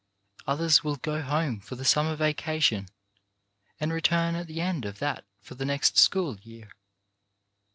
[0.47, 2.87] Others will go home for the summer vacation
[3.79, 6.71] and return at the end of that for the next school year.